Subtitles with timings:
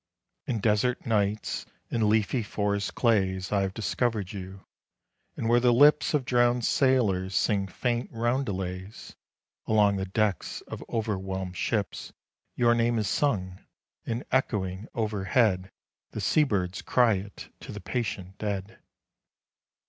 [0.47, 4.65] In desert nights and leafy forest clays I have discovered you,
[5.37, 9.15] and where the lips Of drowned sailors sing faint roundelays
[9.67, 12.13] Along the decks of overwhelmed ships
[12.55, 13.59] Your name is sung,
[14.03, 15.69] and echoing overhead
[16.13, 18.79] The sea birds cry it to the patient dead.